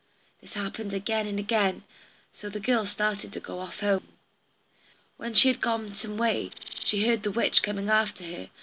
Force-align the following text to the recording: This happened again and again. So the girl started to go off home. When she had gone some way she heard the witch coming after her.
This 0.39 0.53
happened 0.53 0.93
again 0.95 1.27
and 1.27 1.37
again. 1.37 1.83
So 2.33 2.49
the 2.49 2.59
girl 2.59 2.87
started 2.87 3.31
to 3.33 3.39
go 3.39 3.59
off 3.59 3.81
home. 3.81 4.07
When 5.17 5.35
she 5.35 5.47
had 5.47 5.61
gone 5.61 5.93
some 5.93 6.17
way 6.17 6.49
she 6.83 7.05
heard 7.05 7.21
the 7.21 7.29
witch 7.29 7.61
coming 7.61 7.87
after 7.87 8.23
her. 8.23 8.49